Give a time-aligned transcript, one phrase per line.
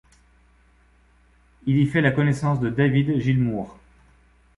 [1.67, 3.77] Il y fait la connaissance de David Gilmour.